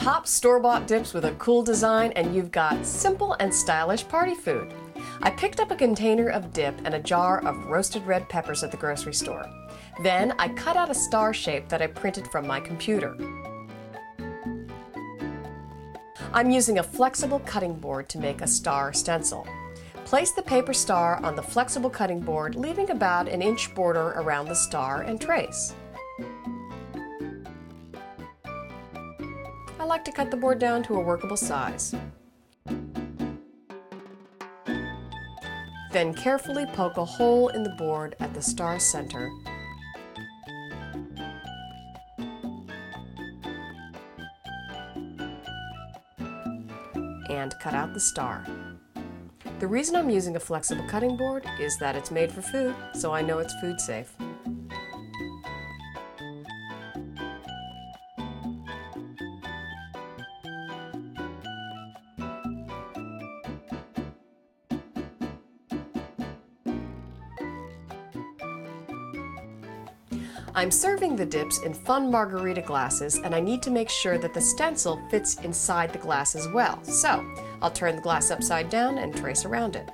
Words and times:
Top 0.00 0.26
store-bought 0.26 0.86
dips 0.86 1.12
with 1.12 1.26
a 1.26 1.32
cool 1.32 1.62
design 1.62 2.10
and 2.16 2.34
you've 2.34 2.50
got 2.50 2.86
simple 2.86 3.34
and 3.34 3.54
stylish 3.54 4.08
party 4.08 4.34
food. 4.34 4.72
I 5.20 5.28
picked 5.28 5.60
up 5.60 5.70
a 5.70 5.76
container 5.76 6.30
of 6.30 6.54
dip 6.54 6.74
and 6.86 6.94
a 6.94 6.98
jar 6.98 7.44
of 7.44 7.66
roasted 7.66 8.06
red 8.06 8.26
peppers 8.30 8.64
at 8.64 8.70
the 8.70 8.78
grocery 8.78 9.12
store. 9.12 9.44
Then 10.02 10.32
I 10.38 10.48
cut 10.54 10.78
out 10.78 10.88
a 10.88 10.94
star 10.94 11.34
shape 11.34 11.68
that 11.68 11.82
I 11.82 11.86
printed 11.86 12.26
from 12.28 12.46
my 12.46 12.60
computer. 12.60 13.14
I'm 16.32 16.50
using 16.50 16.78
a 16.78 16.82
flexible 16.82 17.40
cutting 17.40 17.74
board 17.74 18.08
to 18.08 18.18
make 18.18 18.40
a 18.40 18.46
star 18.46 18.94
stencil. 18.94 19.46
Place 20.06 20.32
the 20.32 20.40
paper 20.40 20.72
star 20.72 21.22
on 21.22 21.36
the 21.36 21.42
flexible 21.42 21.90
cutting 21.90 22.20
board, 22.20 22.54
leaving 22.54 22.88
about 22.88 23.28
an 23.28 23.42
inch 23.42 23.74
border 23.74 24.12
around 24.16 24.46
the 24.46 24.54
star 24.56 25.02
and 25.02 25.20
trace. 25.20 25.74
I 29.80 29.84
like 29.84 30.04
to 30.04 30.12
cut 30.12 30.30
the 30.30 30.36
board 30.36 30.58
down 30.58 30.82
to 30.84 30.96
a 30.96 31.00
workable 31.00 31.38
size. 31.38 31.94
Then 35.90 36.12
carefully 36.12 36.66
poke 36.74 36.98
a 36.98 37.04
hole 37.06 37.48
in 37.48 37.62
the 37.62 37.70
board 37.70 38.14
at 38.20 38.34
the 38.34 38.42
star 38.42 38.78
center 38.78 39.30
and 47.30 47.54
cut 47.58 47.72
out 47.72 47.94
the 47.94 48.00
star. 48.00 48.44
The 49.60 49.66
reason 49.66 49.96
I'm 49.96 50.10
using 50.10 50.36
a 50.36 50.40
flexible 50.40 50.84
cutting 50.88 51.16
board 51.16 51.46
is 51.58 51.78
that 51.78 51.96
it's 51.96 52.10
made 52.10 52.30
for 52.30 52.42
food, 52.42 52.76
so 52.92 53.14
I 53.14 53.22
know 53.22 53.38
it's 53.38 53.54
food 53.62 53.80
safe. 53.80 54.14
I'm 70.52 70.70
serving 70.72 71.14
the 71.14 71.26
dips 71.26 71.58
in 71.58 71.72
fun 71.72 72.10
margarita 72.10 72.62
glasses 72.62 73.16
and 73.16 73.34
I 73.34 73.40
need 73.40 73.62
to 73.62 73.70
make 73.70 73.88
sure 73.88 74.18
that 74.18 74.34
the 74.34 74.40
stencil 74.40 75.00
fits 75.08 75.36
inside 75.36 75.92
the 75.92 75.98
glass 75.98 76.34
as 76.34 76.48
well. 76.48 76.82
So 76.82 77.24
I'll 77.62 77.70
turn 77.70 77.96
the 77.96 78.02
glass 78.02 78.30
upside 78.32 78.68
down 78.68 78.98
and 78.98 79.16
trace 79.16 79.44
around 79.44 79.76
it. 79.76 79.88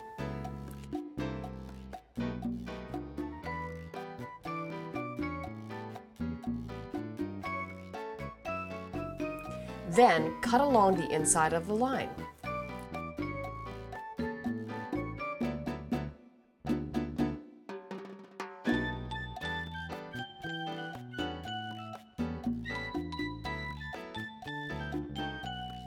Then 9.91 10.35
cut 10.41 10.61
along 10.61 10.97
the 10.97 11.11
inside 11.11 11.53
of 11.53 11.67
the 11.67 11.75
line. 11.75 12.11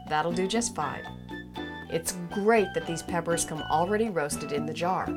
That'll 0.10 0.32
do 0.32 0.48
just 0.48 0.76
fine. 0.76 1.04
It's 1.92 2.14
great 2.32 2.68
that 2.74 2.88
these 2.88 3.04
peppers 3.04 3.46
come 3.46 3.62
already 3.62 4.10
roasted 4.10 4.52
in 4.52 4.66
the 4.66 4.74
jar. 4.74 5.08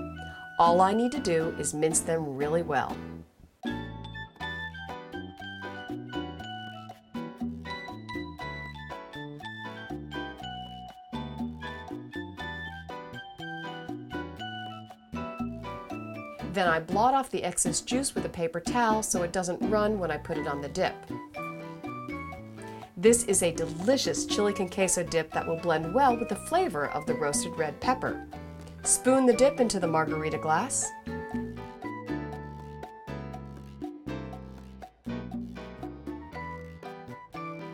All 0.58 0.80
I 0.80 0.92
need 0.92 1.12
to 1.12 1.18
do 1.18 1.54
is 1.58 1.74
mince 1.74 2.00
them 2.00 2.36
really 2.36 2.62
well. 2.62 2.96
Then 16.52 16.68
I 16.68 16.80
blot 16.80 17.14
off 17.14 17.30
the 17.30 17.42
excess 17.42 17.80
juice 17.80 18.14
with 18.14 18.26
a 18.26 18.28
paper 18.28 18.60
towel 18.60 19.02
so 19.02 19.22
it 19.22 19.32
doesn't 19.32 19.58
run 19.70 19.98
when 19.98 20.10
I 20.10 20.18
put 20.18 20.36
it 20.36 20.46
on 20.46 20.60
the 20.60 20.68
dip. 20.68 20.94
This 23.02 23.24
is 23.24 23.42
a 23.42 23.50
delicious 23.50 24.26
chili 24.26 24.52
con 24.52 24.68
queso 24.68 25.02
dip 25.02 25.32
that 25.32 25.44
will 25.44 25.56
blend 25.56 25.92
well 25.92 26.16
with 26.16 26.28
the 26.28 26.36
flavor 26.36 26.86
of 26.90 27.04
the 27.04 27.14
roasted 27.14 27.50
red 27.58 27.80
pepper. 27.80 28.28
Spoon 28.84 29.26
the 29.26 29.32
dip 29.32 29.58
into 29.58 29.80
the 29.80 29.88
margarita 29.88 30.38
glass. 30.38 30.88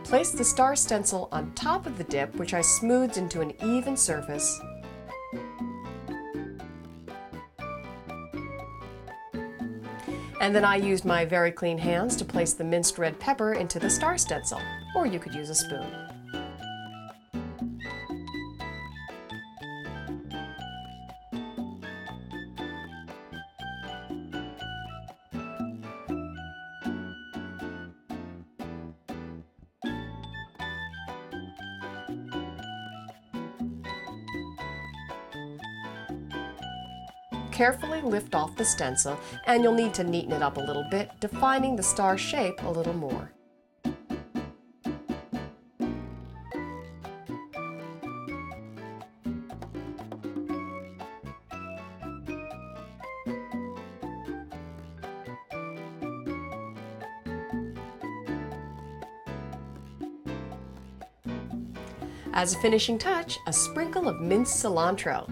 Place 0.03 0.31
the 0.31 0.43
star 0.43 0.75
stencil 0.75 1.29
on 1.31 1.53
top 1.53 1.85
of 1.85 1.99
the 1.99 2.05
dip, 2.05 2.35
which 2.37 2.55
I 2.55 2.63
smoothed 2.63 3.19
into 3.19 3.43
an 3.43 3.53
even 3.63 3.99
surface. 3.99 4.59
And 10.41 10.55
then 10.55 10.65
I 10.65 10.77
used 10.77 11.05
my 11.05 11.25
very 11.25 11.51
clean 11.51 11.79
hands 11.79 12.17
to 12.17 12.25
place 12.25 12.53
the 12.53 12.65
minced 12.65 12.99
red 12.99 13.19
pepper 13.19 13.55
into 13.55 13.79
the 13.79 13.91
star 13.91 14.17
stencil 14.17 14.61
or 14.95 15.07
you 15.07 15.19
could 15.19 15.35
use 15.35 15.51
a 15.51 15.55
spoon. 15.55 16.08
Carefully 37.59 38.01
lift 38.03 38.37
off 38.37 38.55
the 38.55 38.65
stencil 38.65 39.19
and 39.49 39.65
you'll 39.65 39.75
need 39.75 39.93
to 39.95 40.05
neaten 40.05 40.31
it 40.31 40.43
up 40.43 40.59
a 40.59 40.61
little 40.61 40.87
bit, 40.93 41.11
defining 41.19 41.75
the 41.75 41.83
star 41.83 42.17
shape 42.17 42.63
a 42.63 42.71
little 42.71 42.93
more. 42.95 43.33
As 62.33 62.55
a 62.55 62.59
finishing 62.61 62.99
touch, 62.99 63.41
a 63.49 63.53
sprinkle 63.53 64.07
of 64.07 64.21
minced 64.21 64.65
cilantro. 64.65 65.29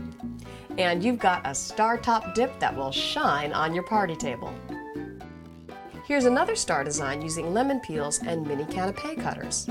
And 0.78 1.02
you've 1.02 1.18
got 1.18 1.46
a 1.46 1.54
star 1.54 1.96
top 1.96 2.34
dip 2.34 2.58
that 2.60 2.76
will 2.76 2.92
shine 2.92 3.52
on 3.52 3.74
your 3.74 3.84
party 3.84 4.14
table. 4.14 4.52
Here's 6.06 6.26
another 6.26 6.54
star 6.54 6.84
design 6.84 7.22
using 7.22 7.52
lemon 7.52 7.80
peels 7.80 8.20
and 8.20 8.46
mini 8.46 8.64
canapé 8.64 9.20
cutters. 9.20 9.68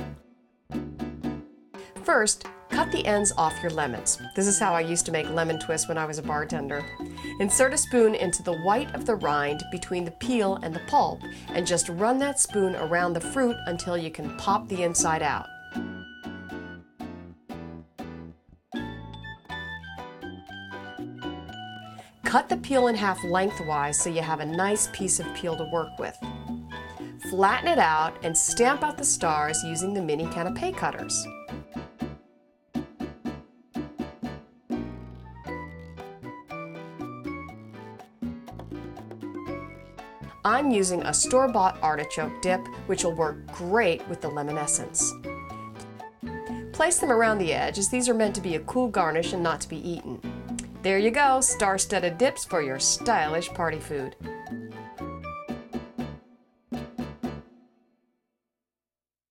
First, 2.03 2.47
cut 2.69 2.91
the 2.91 3.05
ends 3.05 3.31
off 3.37 3.53
your 3.61 3.71
lemons. 3.71 4.19
This 4.35 4.47
is 4.47 4.59
how 4.59 4.73
I 4.73 4.81
used 4.81 5.05
to 5.05 5.11
make 5.11 5.29
lemon 5.29 5.59
twists 5.59 5.87
when 5.87 5.97
I 5.97 6.05
was 6.05 6.17
a 6.17 6.23
bartender. 6.23 6.83
Insert 7.39 7.73
a 7.73 7.77
spoon 7.77 8.15
into 8.15 8.43
the 8.43 8.57
white 8.59 8.93
of 8.93 9.05
the 9.05 9.15
rind 9.15 9.63
between 9.71 10.05
the 10.05 10.11
peel 10.11 10.55
and 10.61 10.75
the 10.75 10.81
pulp 10.87 11.21
and 11.49 11.65
just 11.65 11.87
run 11.89 12.19
that 12.19 12.39
spoon 12.39 12.75
around 12.75 13.13
the 13.13 13.21
fruit 13.21 13.55
until 13.67 13.97
you 13.97 14.11
can 14.11 14.35
pop 14.37 14.67
the 14.67 14.83
inside 14.83 15.21
out. 15.21 15.47
Cut 22.35 22.49
the 22.49 22.57
peel 22.57 22.87
in 22.87 22.95
half 22.95 23.23
lengthwise 23.23 23.97
so 23.97 24.09
you 24.09 24.19
have 24.19 24.41
a 24.41 24.45
nice 24.45 24.89
piece 24.91 25.21
of 25.21 25.35
peel 25.35 25.55
to 25.55 25.63
work 25.71 25.97
with. 25.97 26.17
Flatten 27.29 27.69
it 27.69 27.79
out 27.79 28.13
and 28.25 28.37
stamp 28.37 28.83
out 28.83 28.97
the 28.97 29.05
stars 29.05 29.63
using 29.63 29.93
the 29.93 30.01
mini 30.01 30.25
canapé 30.25 30.75
cutters. 30.75 31.25
I'm 40.43 40.71
using 40.71 41.03
a 41.03 41.13
store-bought 41.13 41.81
artichoke 41.81 42.41
dip, 42.41 42.59
which 42.87 43.05
will 43.05 43.15
work 43.15 43.47
great 43.53 44.05
with 44.09 44.19
the 44.19 44.27
lemon 44.27 44.57
essence. 44.57 45.09
Place 46.73 46.99
them 46.99 47.13
around 47.13 47.37
the 47.37 47.53
edge 47.53 47.77
as 47.77 47.87
these 47.87 48.09
are 48.09 48.13
meant 48.13 48.35
to 48.35 48.41
be 48.41 48.55
a 48.55 48.59
cool 48.59 48.89
garnish 48.89 49.31
and 49.31 49.41
not 49.41 49.61
to 49.61 49.69
be 49.69 49.77
eaten. 49.89 50.19
There 50.85 50.99
you 50.99 51.09
go, 51.09 51.41
star-studded 51.41 52.19
dips 52.19 52.45
for 52.45 52.61
your 52.61 52.77
stylish 52.77 53.49
party 53.49 53.79
food. 53.79 54.15